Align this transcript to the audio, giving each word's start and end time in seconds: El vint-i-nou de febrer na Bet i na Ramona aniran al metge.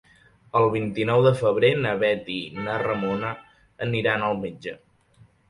El 0.59 0.63
vint-i-nou 0.75 1.25
de 1.27 1.33
febrer 1.41 1.69
na 1.83 1.91
Bet 2.05 2.31
i 2.37 2.39
na 2.65 2.79
Ramona 2.85 3.35
aniran 3.89 4.27
al 4.31 4.43
metge. 4.43 4.77